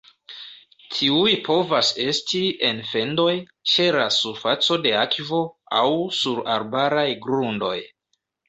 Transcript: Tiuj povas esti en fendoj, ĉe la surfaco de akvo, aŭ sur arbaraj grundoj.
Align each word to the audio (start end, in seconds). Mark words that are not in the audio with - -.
Tiuj 0.93 1.33
povas 1.47 1.91
esti 2.05 2.41
en 2.71 2.81
fendoj, 2.93 3.35
ĉe 3.73 3.87
la 3.99 4.07
surfaco 4.17 4.81
de 4.87 4.97
akvo, 5.05 5.45
aŭ 5.83 5.87
sur 6.23 6.45
arbaraj 6.59 7.09
grundoj. 7.29 7.77